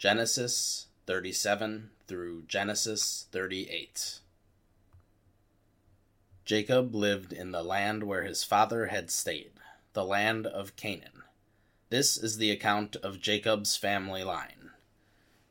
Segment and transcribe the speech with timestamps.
[0.00, 4.20] Genesis 37 through Genesis 38.
[6.46, 9.50] Jacob lived in the land where his father had stayed,
[9.92, 11.24] the land of Canaan.
[11.90, 14.70] This is the account of Jacob's family line.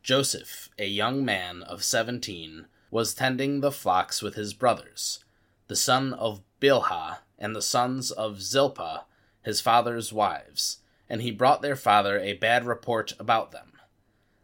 [0.02, 5.24] Joseph, a young man of seventeen, was tending the flocks with his brothers,
[5.68, 9.06] the son of Bilhah and the sons of Zilpah,
[9.44, 13.69] his father's wives, and he brought their father a bad report about them.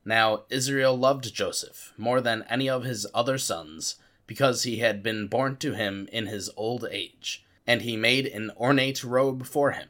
[0.06, 3.96] Now Israel loved Joseph more than any of his other sons,
[4.28, 8.52] because he had been born to him in his old age, and he made an
[8.56, 9.90] ornate robe for him.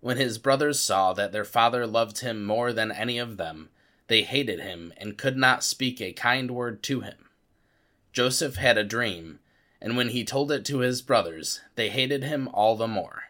[0.00, 3.68] When his brothers saw that their father loved him more than any of them,
[4.08, 7.28] they hated him and could not speak a kind word to him.
[8.12, 9.40] Joseph had a dream,
[9.80, 13.24] and when he told it to his brothers, they hated him all the more.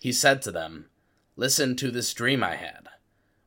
[0.00, 0.86] He said to them,
[1.36, 2.88] Listen to this dream I had.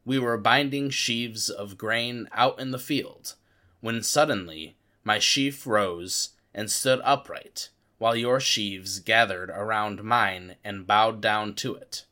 [0.07, 3.35] We were binding sheaves of grain out in the field,
[3.81, 10.87] when suddenly my sheaf rose and stood upright, while your sheaves gathered around mine and
[10.87, 12.05] bowed down to it.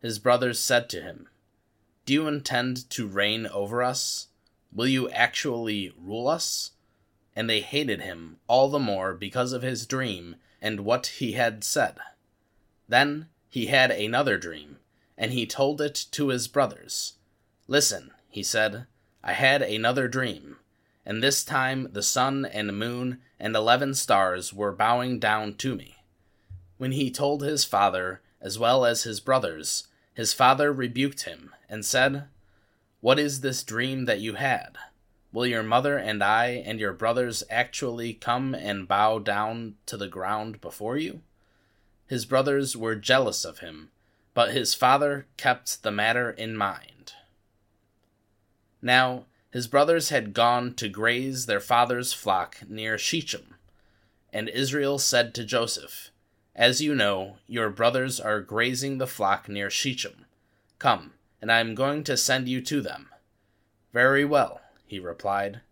[0.00, 1.28] His brothers said to him,
[2.04, 4.28] Do you intend to reign over us?
[4.72, 6.70] Will you actually rule us?
[7.34, 11.64] And they hated him all the more because of his dream and what he had
[11.64, 11.96] said.
[12.88, 14.78] Then he had another dream,
[15.18, 17.14] and he told it to his brothers.
[17.68, 18.86] Listen, he said,
[19.24, 20.56] I had another dream,
[21.04, 25.96] and this time the sun and moon and eleven stars were bowing down to me.
[26.78, 31.84] When he told his father, as well as his brothers, his father rebuked him, and
[31.84, 32.28] said,
[33.00, 34.78] What is this dream that you had?
[35.32, 40.08] Will your mother and I and your brothers actually come and bow down to the
[40.08, 41.20] ground before you?
[42.06, 43.90] His brothers were jealous of him,
[44.34, 46.95] but his father kept the matter in mind.
[48.86, 53.56] Now his brothers had gone to graze their father's flock near Shechem.
[54.32, 56.12] And Israel said to Joseph,
[56.54, 60.24] As you know, your brothers are grazing the flock near Shechem.
[60.78, 63.08] Come, and I am going to send you to them.
[63.92, 65.62] Very well, he replied.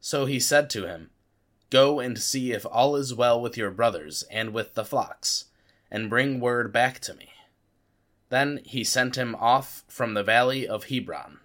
[0.00, 1.10] So he said to him,
[1.70, 5.44] Go and see if all is well with your brothers and with the flocks,
[5.88, 7.30] and bring word back to me.
[8.28, 11.38] Then he sent him off from the valley of Hebron.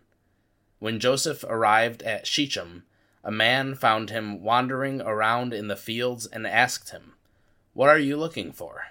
[0.85, 2.83] When Joseph arrived at Shechem,
[3.23, 7.13] a man found him wandering around in the fields and asked him,
[7.73, 8.89] What are you looking for?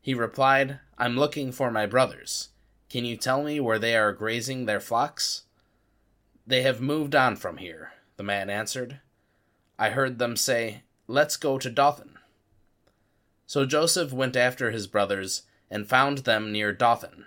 [0.00, 2.50] He replied, I'm looking for my brothers.
[2.88, 5.42] Can you tell me where they are grazing their flocks?
[6.46, 9.00] They have moved on from here, the man answered.
[9.80, 12.16] I heard them say, Let's go to Dothan.
[13.48, 17.26] So Joseph went after his brothers and found them near Dothan.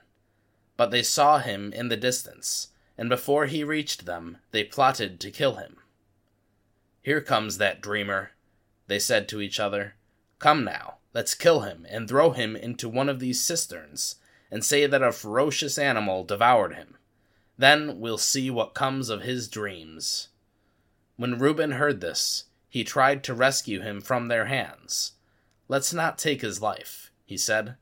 [0.77, 5.31] But they saw him in the distance and before he reached them, they plotted to
[5.31, 5.77] kill him.
[7.01, 8.31] Here comes that dreamer,
[8.87, 9.95] they said to each other.
[10.39, 14.15] Come now, let's kill him and throw him into one of these cisterns,
[14.49, 16.97] and say that a ferocious animal devoured him.
[17.57, 20.29] Then we'll see what comes of his dreams.
[21.15, 25.13] When Reuben heard this, he tried to rescue him from their hands.
[25.67, 27.75] Let's not take his life, he said.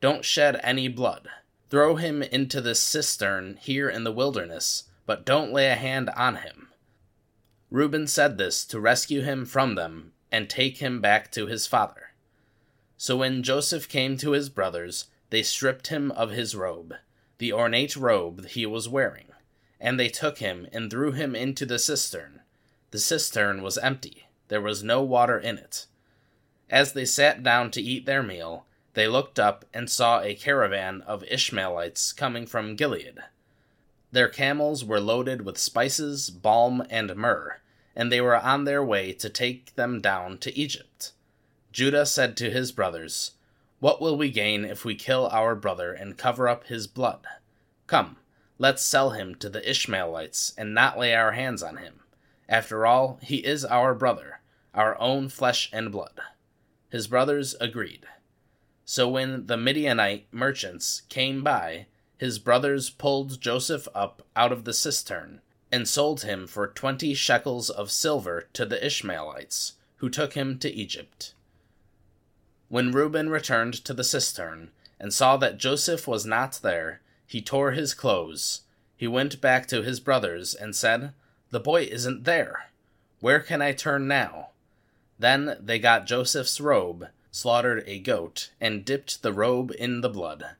[0.00, 1.28] Don't shed any blood.
[1.70, 6.36] Throw him into this cistern here in the wilderness, but don't lay a hand on
[6.36, 6.68] him.
[7.70, 12.10] Reuben said this to rescue him from them and take him back to his father.
[12.96, 16.96] So when Joseph came to his brothers, they stripped him of his robe,
[17.38, 19.28] the ornate robe he was wearing,
[19.80, 22.40] and they took him and threw him into the cistern.
[22.90, 25.86] The cistern was empty, there was no water in it.
[26.68, 31.02] As they sat down to eat their meal, they looked up and saw a caravan
[31.02, 33.18] of Ishmaelites coming from Gilead.
[34.12, 37.60] Their camels were loaded with spices, balm, and myrrh,
[37.94, 41.12] and they were on their way to take them down to Egypt.
[41.70, 43.32] Judah said to his brothers,
[43.78, 47.24] What will we gain if we kill our brother and cover up his blood?
[47.86, 48.16] Come,
[48.58, 52.00] let's sell him to the Ishmaelites and not lay our hands on him.
[52.48, 54.40] After all, he is our brother,
[54.74, 56.20] our own flesh and blood.
[56.90, 58.04] His brothers agreed.
[58.90, 61.86] So when the Midianite merchants came by,
[62.18, 67.70] his brothers pulled Joseph up out of the cistern, and sold him for twenty shekels
[67.70, 71.34] of silver to the Ishmaelites, who took him to Egypt.
[72.68, 77.70] When Reuben returned to the cistern, and saw that Joseph was not there, he tore
[77.70, 78.62] his clothes.
[78.96, 81.12] He went back to his brothers, and said,
[81.50, 82.70] The boy isn't there.
[83.20, 84.48] Where can I turn now?
[85.16, 90.56] Then they got Joseph's robe slaughtered a goat, and dipped the robe in the blood.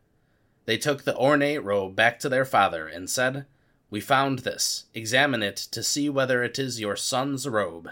[0.67, 3.46] They took the ornate robe back to their father, and said,
[3.90, 4.84] We found this.
[4.94, 7.90] Examine it to see whether it is your son's robe.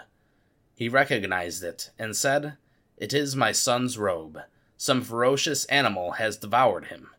[0.75, 2.57] He recognized it, and said,
[2.97, 4.39] It is my son's robe.
[4.77, 7.09] Some ferocious animal has devoured him.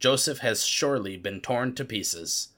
[0.00, 2.48] Joseph has surely been torn to pieces.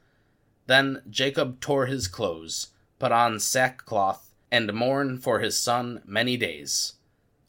[0.66, 2.68] Then Jacob tore his clothes,
[2.98, 6.94] put on sackcloth, and mourned for his son many days.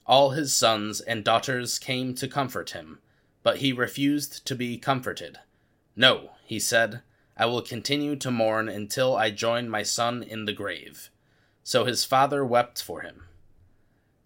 [0.07, 2.99] All his sons and daughters came to comfort him,
[3.43, 5.39] but he refused to be comforted.
[5.95, 7.01] No, he said,
[7.35, 11.09] I will continue to mourn until I join my son in the grave.
[11.63, 13.23] So his father wept for him.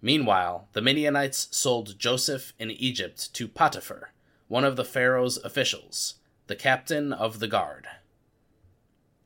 [0.01, 4.11] Meanwhile, the Midianites sold Joseph in Egypt to Potiphar,
[4.47, 6.15] one of the Pharaoh's officials,
[6.47, 7.87] the captain of the guard.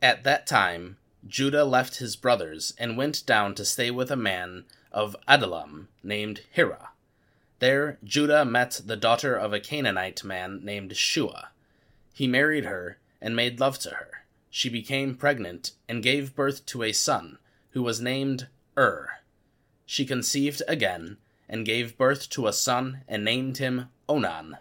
[0.01, 0.97] At that time,
[1.27, 4.65] Judah left his brothers and went down to stay with a man
[4.95, 6.89] of Adullam named Hira.
[7.59, 11.49] There, Judah met the daughter of a Canaanite man named Shua.
[12.13, 14.25] He married her and made love to her.
[14.49, 17.37] She became pregnant and gave birth to a son,
[17.71, 18.47] who was named
[18.77, 19.09] Ur.
[19.85, 21.17] She conceived again
[21.49, 24.57] and gave birth to a son and named him Onan.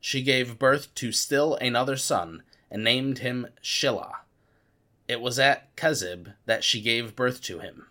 [0.00, 4.16] She gave birth to still another son and named him Shelah.
[5.06, 7.86] It was at Kezib that she gave birth to him.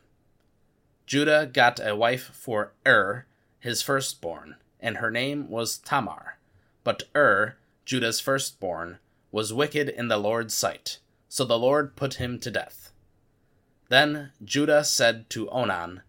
[1.05, 3.25] Judah got a wife for Ur,
[3.59, 6.37] his firstborn, and her name was Tamar.
[6.83, 8.99] But Ur, Judah's firstborn,
[9.31, 10.99] was wicked in the Lord's sight,
[11.29, 12.91] so the Lord put him to death.
[13.89, 16.01] Then Judah said to Onan,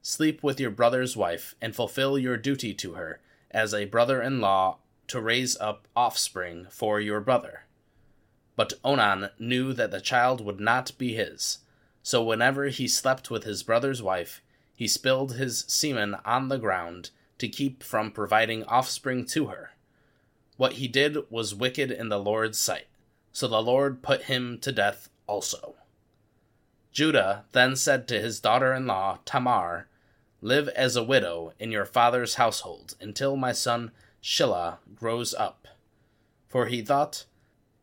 [0.00, 3.20] Sleep with your brother's wife, and fulfill your duty to her
[3.50, 4.78] as a brother in law
[5.08, 7.64] to raise up offspring for your brother.
[8.56, 11.58] But Onan knew that the child would not be his,
[12.08, 14.40] so whenever he slept with his brother's wife,
[14.74, 19.72] he spilled his semen on the ground to keep from providing offspring to her.
[20.56, 22.86] What he did was wicked in the Lord's sight,
[23.30, 25.74] so the Lord put him to death also.
[26.92, 29.86] Judah then said to his daughter in law, Tamar,
[30.40, 33.90] Live as a widow in your father's household until my son
[34.22, 35.68] Shelah grows up.
[36.48, 37.26] For he thought,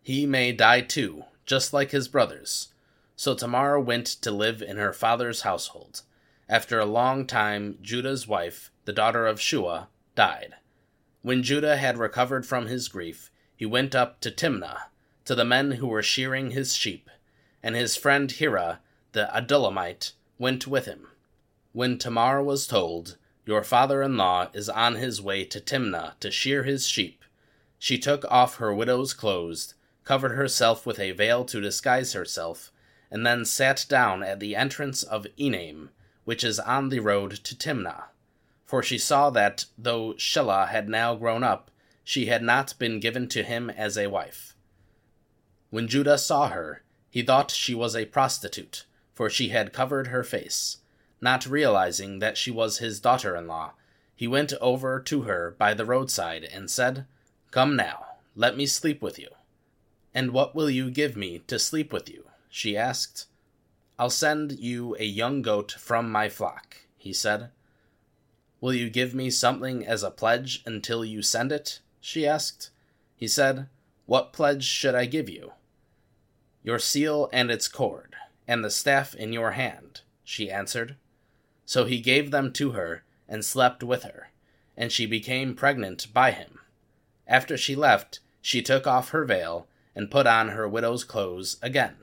[0.02, 2.70] He may die too, just like his brothers.
[3.16, 6.02] So Tamar went to live in her father's household.
[6.50, 10.56] After a long time, Judah's wife, the daughter of Shua, died.
[11.22, 14.90] When Judah had recovered from his grief, he went up to Timnah,
[15.26, 17.10] to the men who were shearing his sheep,
[17.64, 18.82] and his friend Hira,
[19.14, 21.08] the Adullamite, went with him.
[21.72, 26.30] When Tamar was told, Your father in law is on his way to Timnah to
[26.30, 27.24] shear his sheep,
[27.78, 32.72] she took off her widow's clothes, covered herself with a veil to disguise herself,
[33.10, 35.90] and then sat down at the entrance of Enaim,
[36.24, 38.06] which is on the road to Timnah
[38.66, 41.70] for she saw that, though Shelah had now grown up,
[42.04, 44.56] she had not been given to him as a wife.
[45.70, 50.24] When Judah saw her, he thought she was a prostitute, for she had covered her
[50.24, 50.78] face.
[51.22, 53.74] Not realizing that she was his daughter in law,
[54.16, 57.06] he went over to her by the roadside and said,
[57.52, 58.06] Come now,
[58.36, 59.30] let me sleep with you.
[60.14, 62.26] And what will you give me to sleep with you?
[62.56, 63.26] She asked.
[64.00, 67.50] I'll send you a young goat from my flock, he said.
[68.62, 71.82] Will you give me something as a pledge until you send it?
[72.00, 72.70] she asked.
[73.18, 73.68] He said,
[74.06, 75.52] What pledge should I give you?
[76.64, 78.16] Your seal and its cord,
[78.48, 80.96] and the staff in your hand, she answered.
[81.66, 84.30] So he gave them to her, and slept with her,
[84.78, 86.60] and she became pregnant by him.
[87.28, 91.98] After she left, she took off her veil, and put on her widow's clothes again.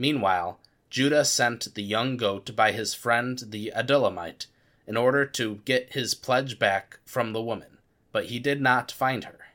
[0.00, 4.46] Meanwhile, Judah sent the young goat by his friend the Adullamite
[4.86, 7.76] in order to get his pledge back from the woman,
[8.10, 9.48] but he did not find her.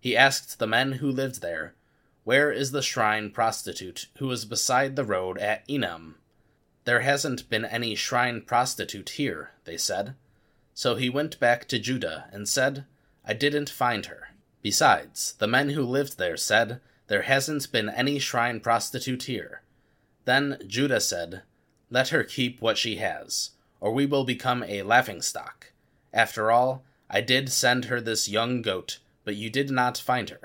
[0.00, 1.74] He asked the men who lived there,
[2.24, 6.16] Where is the shrine prostitute who was beside the road at Enaim?
[6.84, 10.16] There hasn't been any shrine prostitute here, they said.
[10.74, 12.84] So he went back to Judah and said,
[13.24, 14.30] I didn't find her.
[14.60, 19.62] Besides, the men who lived there said, There hasn't been any shrine prostitute here.
[20.28, 21.40] Then Judah said,
[21.88, 25.72] Let her keep what she has or we will become a laughingstock.
[26.12, 30.40] After all, I did send her this young goat, but you did not find her.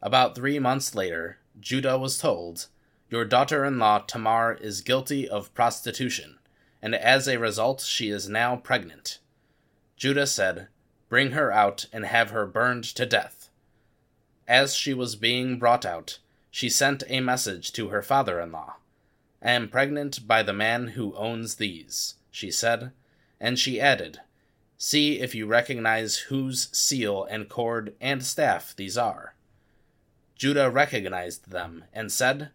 [0.00, 2.68] About three months later, Judah was told,
[3.10, 6.38] Your daughter in law Tamar is guilty of prostitution,
[6.80, 9.18] and as a result she is now pregnant.
[9.98, 10.68] Judah said,
[11.10, 13.50] Bring her out and have her burned to death.
[14.48, 16.20] As she was being brought out,
[16.52, 18.74] she sent a message to her father in law.
[19.40, 22.92] I am pregnant by the man who owns these, she said,
[23.40, 24.20] and she added,
[24.76, 29.34] See if you recognize whose seal and cord and staff these are.
[30.36, 32.50] Judah recognized them and said,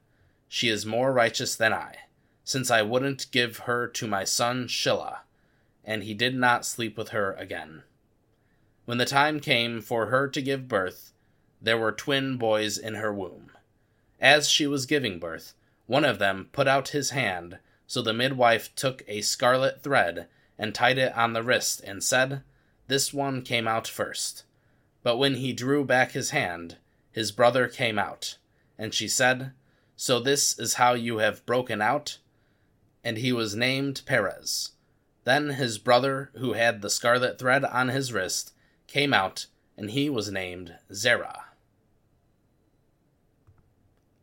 [0.48, 1.96] She is more righteous than I,
[2.44, 5.22] since I wouldn't give her to my son Shelah.
[5.84, 7.82] And he did not sleep with her again.
[8.86, 11.14] When the time came for her to give birth,
[11.60, 13.50] there were twin boys in her womb.
[14.20, 15.54] As she was giving birth,
[15.86, 20.74] one of them put out his hand, so the midwife took a scarlet thread and
[20.74, 22.42] tied it on the wrist and said,
[22.88, 24.44] This one came out first.
[25.04, 26.78] But when he drew back his hand,
[27.12, 28.38] his brother came out.
[28.78, 29.54] And she said,
[29.96, 32.18] So this is how you have broken out?
[33.04, 34.72] And he was named Perez.
[35.24, 38.54] Then his brother, who had the scarlet thread on his wrist,
[38.88, 39.48] came out,
[39.78, 41.47] and he was named Zerah.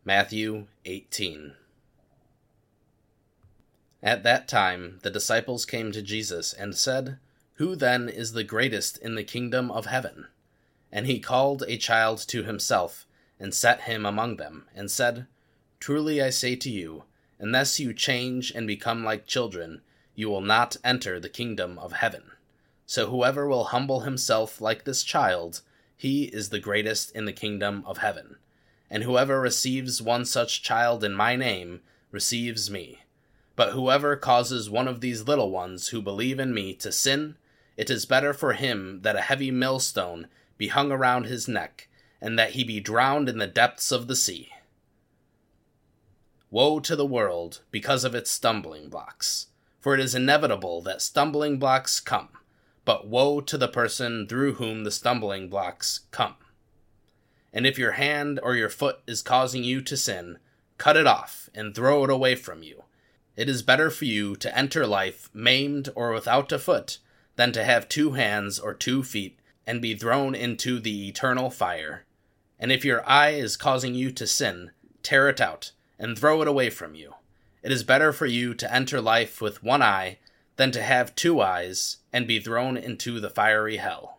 [0.07, 1.55] Matthew 18
[4.03, 7.17] At that time the disciples came to Jesus and said,
[7.55, 10.27] Who then is the greatest in the kingdom of heaven?
[10.93, 13.07] And he called a child to himself,
[13.41, 15.27] and set him among them, and said,
[15.81, 17.05] Truly I say to you,
[17.39, 19.81] unless you change and become like children,
[20.15, 22.25] you will not enter the kingdom of heaven.
[22.85, 25.63] So whoever will humble himself like this child,
[25.97, 28.37] he is the greatest in the kingdom of heaven.
[28.95, 31.81] And whoever receives one such child in my name
[32.13, 33.01] receives me.
[33.57, 37.35] But whoever causes one of these little ones who believe in me to sin,
[37.77, 41.89] it is better for him that a heavy millstone be hung around his neck,
[42.21, 44.51] and that he be drowned in the depths of the sea.
[46.53, 49.49] Woe to the world because of its stumbling blocks,
[49.81, 52.29] for it is inevitable that stumbling blocks come,
[52.85, 56.37] but woe to the person through whom the stumbling blocks come.
[57.55, 60.39] And if your hand or your foot is causing you to sin,
[60.77, 62.83] cut it off and throw it away from you.
[63.37, 66.99] It is better for you to enter life maimed or without a foot
[67.37, 72.05] than to have two hands or two feet and be thrown into the eternal fire.
[72.59, 76.49] And if your eye is causing you to sin, tear it out and throw it
[76.49, 77.15] away from you.
[77.63, 80.19] It is better for you to enter life with one eye
[80.57, 84.14] than to have two eyes and be thrown into the fiery hell.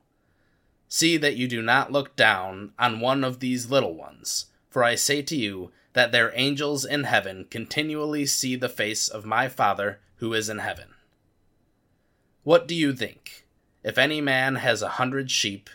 [0.98, 4.96] See that you do not look down on one of these little ones, for I
[4.96, 10.00] say to you that their angels in heaven continually see the face of my Father
[10.20, 10.94] who is in heaven.
[12.44, 13.46] What do you think?
[13.84, 15.70] If any man has a hundred sheep,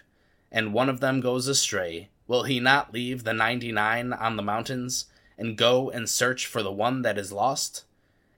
[0.51, 4.43] and one of them goes astray, will he not leave the ninety nine on the
[4.43, 5.05] mountains,
[5.37, 7.85] and go and search for the one that is lost?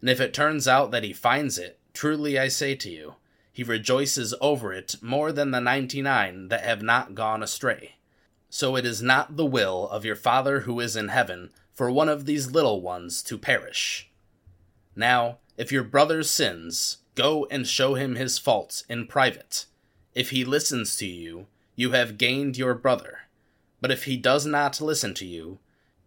[0.01, 3.15] And if it turns out that he finds it, truly I say to you,
[3.53, 7.97] he rejoices over it more than the ninety nine that have not gone astray.
[8.51, 12.09] So it is not the will of your Father who is in heaven for one
[12.09, 14.11] of these little ones to perish.
[14.97, 19.67] Now, if your brother sins, Go and show him his faults in private.
[20.15, 23.21] If he listens to you, you have gained your brother.
[23.83, 25.59] But if he does not listen to you,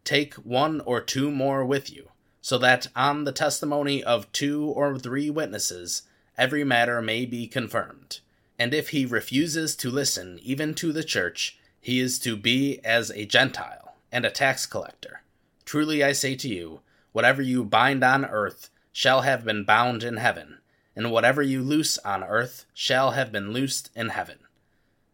[0.03, 2.09] take one or two more with you,
[2.41, 6.03] so that on the testimony of two or three witnesses
[6.37, 8.19] every matter may be confirmed.
[8.57, 13.11] And if he refuses to listen even to the church, he is to be as
[13.11, 15.21] a Gentile and a tax collector.
[15.65, 20.17] Truly I say to you, whatever you bind on earth shall have been bound in
[20.17, 20.59] heaven
[20.95, 24.39] and whatever you loose on earth shall have been loosed in heaven.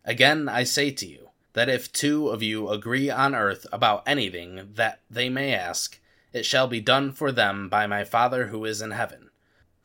[0.05, 4.69] Again I say to you, that if two of you agree on earth about anything
[4.75, 5.99] that they may ask,
[6.33, 9.29] it shall be done for them by my Father who is in heaven.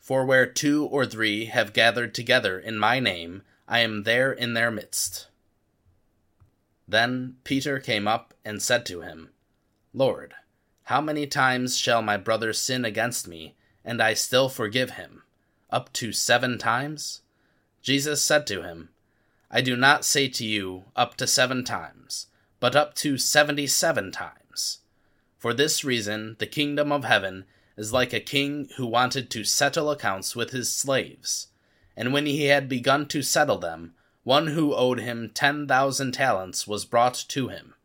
[0.07, 4.53] For where two or three have gathered together in my name, I am there in
[4.53, 5.27] their midst.
[6.87, 9.31] Then Peter came up and said to him,
[9.93, 10.33] Lord,
[10.83, 15.23] how many times shall my brother sin against me, and I still forgive him?
[15.69, 17.19] up to seven times?
[17.81, 18.87] Jesus said to him,
[19.51, 22.27] I do not say to you up to seven times,
[22.61, 24.79] but up to seventy seven times.
[25.37, 27.43] For this reason, the kingdom of heaven
[27.77, 31.47] is like a king who wanted to settle accounts with his slaves.
[31.95, 33.93] And when he had begun to settle them,
[34.23, 37.75] one who owed him ten thousand talents was brought to him.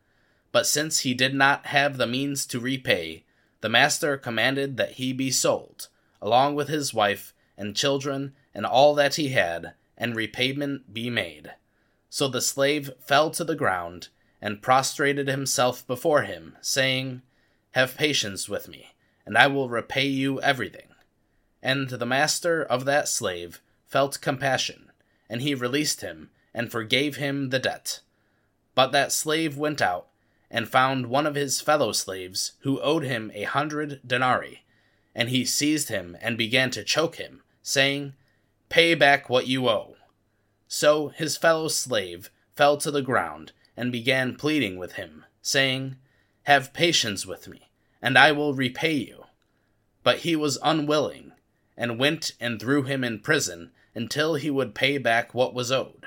[0.51, 3.25] But since he did not have the means to repay,
[3.61, 5.89] the master commanded that he be sold,
[6.21, 11.53] along with his wife and children, and all that he had, and repayment be made.
[12.11, 14.09] So the slave fell to the ground,
[14.41, 17.23] and prostrated himself before him, saying,
[17.71, 18.92] Have patience with me,
[19.27, 20.89] and I will repay you everything.
[21.63, 24.91] And the master of that slave felt compassion,
[25.29, 28.01] and he released him, and forgave him the debt.
[28.75, 30.09] But that slave went out,
[30.51, 34.65] and found one of his fellow slaves, who owed him a hundred denarii,
[35.15, 38.15] and he seized him, and began to choke him saying,
[38.69, 39.97] Pay back what you owe.
[40.69, 45.97] So his fellow slave fell to the ground and began pleading with him, saying,
[46.45, 47.71] Have patience with me,
[48.03, 49.25] and I will repay you.
[50.03, 51.33] But he was unwilling,
[51.77, 56.07] and went and threw him in prison until he would pay back what was owed.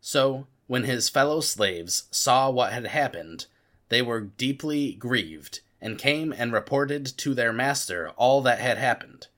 [0.00, 3.46] So, when his fellow slaves saw what had happened,
[3.88, 9.28] they were deeply grieved, and came and reported to their master all that had happened.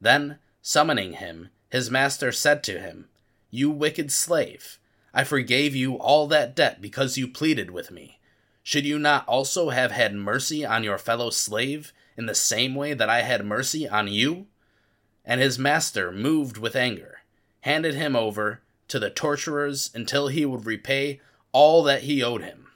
[0.00, 3.08] Then, summoning him, his master said to him,
[3.50, 4.78] You wicked slave,
[5.12, 8.19] I forgave you all that debt because you pleaded with me.
[8.62, 12.94] Should you not also have had mercy on your fellow slave in the same way
[12.94, 14.46] that I had mercy on you?
[15.24, 17.20] And his master, moved with anger,
[17.62, 21.20] handed him over to the torturers until he would repay
[21.52, 22.68] all that he owed him.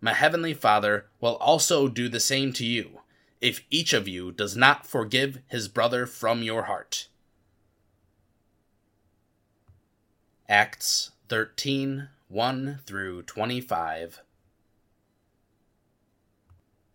[0.00, 3.00] My heavenly Father will also do the same to you,
[3.40, 7.08] if each of you does not forgive his brother from your heart.
[10.48, 14.23] Acts 13 1 through 25.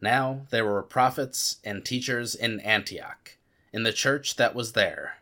[0.02, 3.38] Now there were prophets and teachers in Antioch,
[3.74, 5.20] in the church that was there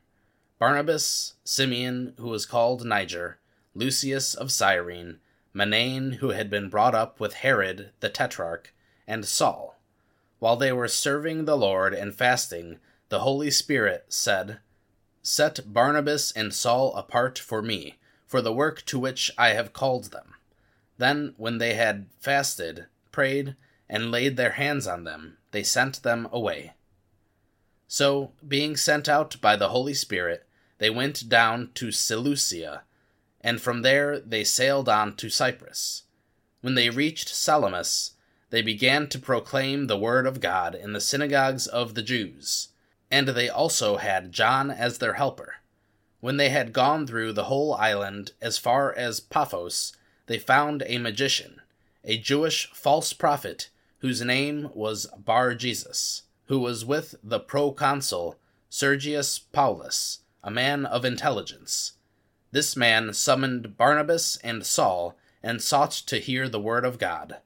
[0.60, 3.38] Barnabas, Simeon, who was called Niger,
[3.76, 5.20] Lucius of Cyrene,
[5.54, 8.74] Manaen, who had been brought up with Herod the Tetrarch,
[9.08, 9.80] and Saul.
[10.40, 12.80] While they were serving the Lord and fasting,
[13.10, 14.60] the Holy Spirit said,
[15.22, 20.06] Set Barnabas and Saul apart for me, for the work to which I have called
[20.06, 20.34] them.
[20.98, 23.56] Then, when they had fasted, prayed,
[23.90, 26.74] and laid their hands on them, they sent them away.
[27.88, 30.46] So, being sent out by the Holy Spirit,
[30.78, 32.84] they went down to Seleucia,
[33.42, 36.04] and from there they sailed on to Cyprus.
[36.62, 38.12] When they reached Salamis,
[38.50, 42.70] they began to proclaim the word of God in the synagogues of the Jews,
[43.10, 45.56] and they also had John as their helper.
[46.20, 50.98] When they had gone through the whole island as far as Paphos, they found a
[50.98, 51.62] magician,
[52.04, 58.38] a Jewish false prophet whose name was Bar Jesus, who was with the proconsul
[58.70, 61.94] Sergius Paulus, a man of intelligence.
[62.52, 67.38] This man summoned Barnabas and Saul and sought to hear the word of God.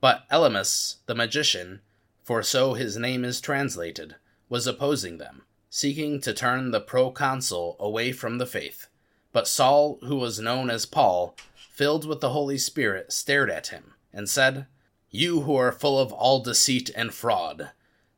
[0.00, 1.80] But Elymas, the magician,
[2.22, 4.16] for so his name is translated,
[4.48, 8.88] was opposing them, seeking to turn the proconsul away from the faith.
[9.32, 13.94] But Saul, who was known as Paul, filled with the Holy Spirit, stared at him,
[14.12, 14.66] and said,
[15.10, 17.70] you who are full of all deceit and fraud,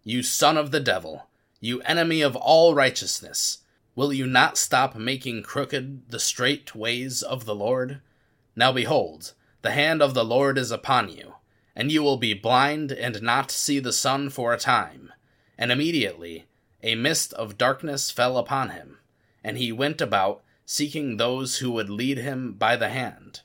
[0.05, 1.29] you son of the devil,
[1.61, 3.59] you enemy of all righteousness,
[3.95, 8.01] will you not stop making crooked the straight ways of the Lord?
[8.55, 11.35] Now behold, the hand of the Lord is upon you,
[11.75, 15.13] and you will be blind and not see the sun for a time.
[15.57, 16.47] And immediately
[16.83, 18.99] a mist of darkness fell upon him,
[19.43, 23.41] and he went about seeking those who would lead him by the hand.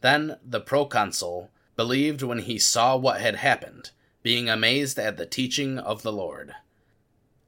[0.00, 3.90] Then the proconsul believed when he saw what had happened,
[4.22, 6.54] being amazed at the teaching of the Lord.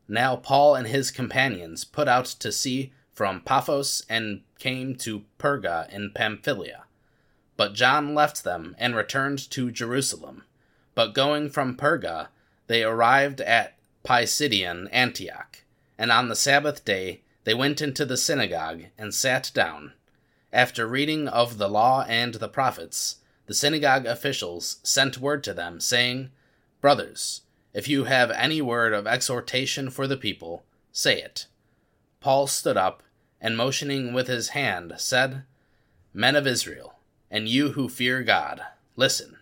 [0.08, 5.88] Now Paul and his companions put out to sea from Paphos and came to Perga
[5.92, 6.84] in Pamphylia.
[7.56, 10.44] But John left them and returned to Jerusalem.
[10.94, 12.28] But going from Perga,
[12.66, 15.62] they arrived at Pisidian Antioch,
[15.98, 19.92] and on the Sabbath day they went into the synagogue and sat down.
[20.52, 25.80] After reading of the law and the prophets, the synagogue officials sent word to them,
[25.80, 26.30] saying,
[26.80, 31.46] Brothers, if you have any word of exhortation for the people, say it.
[32.20, 33.02] Paul stood up,
[33.40, 35.44] and motioning with his hand, said,
[36.12, 36.98] Men of Israel,
[37.30, 38.62] and you who fear God,
[38.96, 39.37] listen.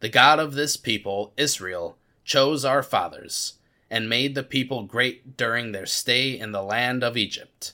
[0.00, 3.54] The God of this people, Israel, chose our fathers,
[3.90, 7.72] and made the people great during their stay in the land of Egypt,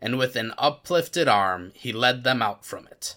[0.00, 3.16] and with an uplifted arm he led them out from it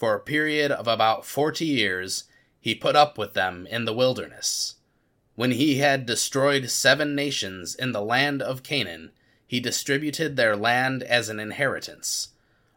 [0.00, 2.24] for a period of about forty years,
[2.58, 4.76] he put up with them in the wilderness.
[5.34, 9.10] When he had destroyed seven nations in the land of Canaan,
[9.46, 12.28] he distributed their land as an inheritance,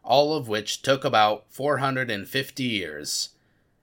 [0.02, 3.30] all of which took about four hundred and fifty years.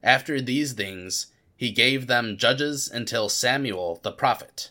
[0.03, 4.69] After these things, he gave them judges until Samuel the prophet.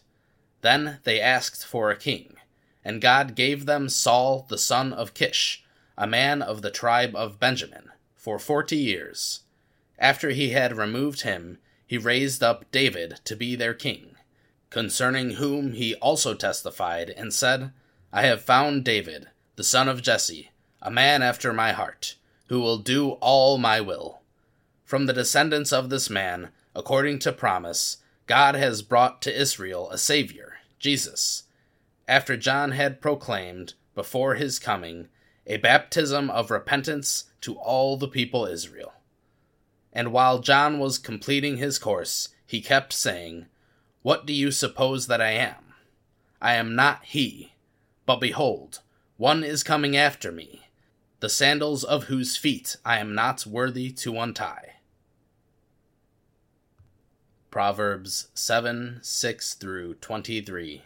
[0.60, 2.36] Then they asked for a king,
[2.84, 5.64] and God gave them Saul the son of Kish,
[5.98, 9.40] a man of the tribe of Benjamin for forty years.
[9.98, 11.56] After he had removed him,
[11.86, 14.14] he raised up David to be their king,
[14.68, 17.72] concerning whom he also testified and said,
[18.12, 20.50] I have found David, the son of Jesse,
[20.82, 22.16] a man after my heart,
[22.48, 24.20] who will do all my will.
[24.84, 29.96] From the descendants of this man, according to promise, God has brought to Israel a
[29.96, 31.44] Savior, Jesus.
[32.06, 35.08] After John had proclaimed, before his coming,
[35.46, 38.92] a baptism of repentance to all the people Israel.
[39.92, 43.46] And while John was completing his course, he kept saying,
[44.02, 45.74] What do you suppose that I am?
[46.40, 47.54] I am not he.
[48.06, 48.80] But behold,
[49.16, 50.68] one is coming after me,
[51.20, 54.76] the sandals of whose feet I am not worthy to untie.
[57.50, 60.82] Proverbs 7 6 through 23.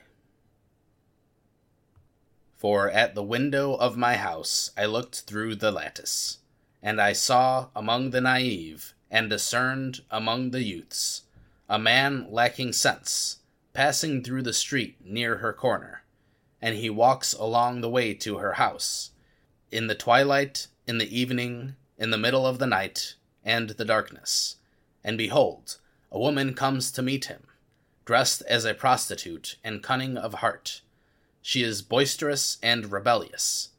[2.56, 6.38] For at the window of my house I looked through the lattice,
[6.84, 11.22] and I saw among the naive, and discerned among the youths,
[11.66, 13.38] a man lacking sense,
[13.72, 16.02] passing through the street near her corner,
[16.60, 19.12] and he walks along the way to her house,
[19.70, 24.56] in the twilight, in the evening, in the middle of the night, and the darkness.
[25.02, 25.78] And behold,
[26.12, 27.44] a woman comes to meet him,
[28.04, 30.82] dressed as a prostitute and cunning of heart.
[31.40, 33.70] She is boisterous and rebellious.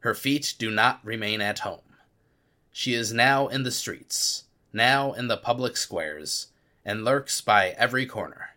[0.00, 1.80] Her feet do not remain at home.
[2.76, 6.48] She is now in the streets, now in the public squares,
[6.84, 8.56] and lurks by every corner.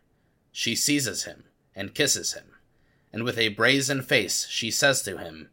[0.52, 1.44] She seizes him
[1.76, 2.56] and kisses him,
[3.14, 5.50] and with a brazen face she says to him,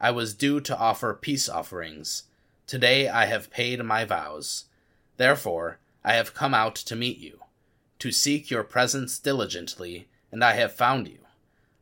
[0.00, 2.22] I was due to offer peace offerings.
[2.66, 4.64] Today I have paid my vows.
[5.18, 7.40] Therefore, I have come out to meet you,
[7.98, 11.26] to seek your presence diligently, and I have found you.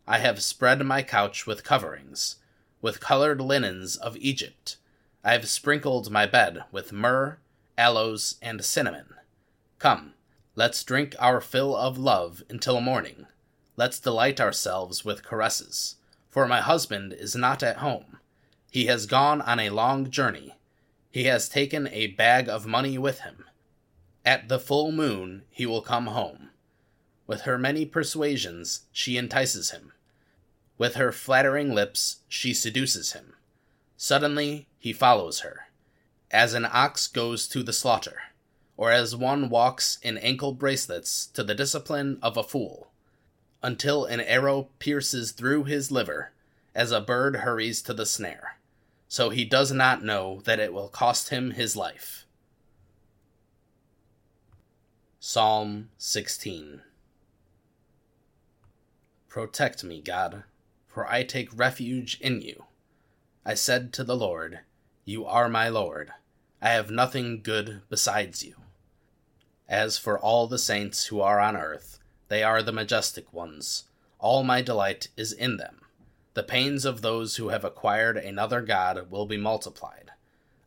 [0.09, 2.39] I have spread my couch with coverings,
[2.83, 4.79] with colored linens of Egypt.
[5.27, 7.39] I have sprinkled my bed with myrrh,
[7.77, 9.15] aloes, and cinnamon.
[9.81, 10.15] Come,
[10.55, 13.27] let's drink our fill of love until morning.
[13.77, 15.97] Let's delight ourselves with caresses.
[16.31, 18.19] For my husband is not at home.
[18.71, 20.55] He has gone on a long journey.
[21.11, 23.47] He has taken a bag of money with him.
[24.25, 26.51] At the full moon he will come home.
[27.27, 29.91] With her many persuasions she entices him.
[30.79, 33.33] With her flattering lips she seduces him.
[33.97, 35.67] Suddenly he follows her,
[36.31, 38.21] as an ox goes to the slaughter,
[38.77, 42.93] or as one walks in ankle bracelets to the discipline of a fool,
[43.65, 46.31] until an arrow pierces through his liver,
[46.73, 48.59] as a bird hurries to the snare.
[49.09, 52.25] So he does not know that it will cost him his life.
[55.19, 56.83] Psalm 16
[59.27, 60.45] Protect me, God,
[60.87, 62.67] for I take refuge in you.
[63.45, 64.61] I said to the Lord,
[65.07, 66.13] You are my Lord.
[66.61, 68.57] I have nothing good besides you.
[69.67, 73.85] As for all the saints who are on earth, they are the majestic ones.
[74.19, 75.81] All my delight is in them.
[76.35, 80.11] The pains of those who have acquired another God will be multiplied.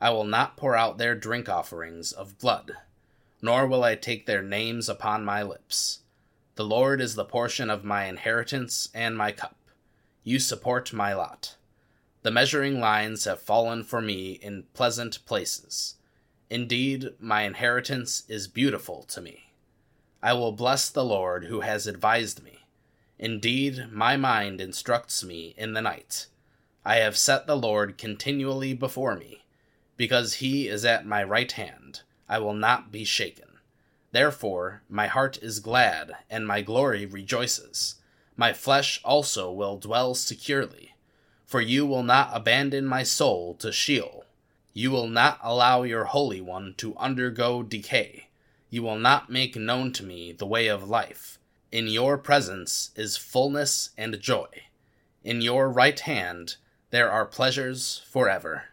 [0.01, 2.71] I will not pour out their drink offerings of blood
[3.41, 5.99] nor will I take their names upon my lips.
[6.55, 9.55] The Lord is the portion of my inheritance and my cup.
[10.23, 11.55] You support my lot.
[12.21, 15.95] The measuring lines have fallen for me in pleasant places.
[16.49, 19.53] Indeed, my inheritance is beautiful to me.
[20.21, 22.65] I will bless the Lord who has advised me.
[23.17, 26.27] Indeed, my mind instructs me in the night.
[26.83, 29.43] I have set the Lord continually before me,
[29.95, 32.01] because he is at my right hand.
[32.27, 33.59] I will not be shaken.
[34.11, 37.95] Therefore, my heart is glad, and my glory rejoices.
[38.35, 40.88] My flesh also will dwell securely.
[41.49, 44.23] For you will not abandon my soul to Sheol.
[44.71, 48.27] You will not allow your Holy One to undergo decay.
[48.69, 51.39] You will not make known to me the way of life.
[51.71, 54.45] In your presence is fullness and joy.
[55.23, 56.57] In your right hand
[56.91, 58.65] there are pleasures forever.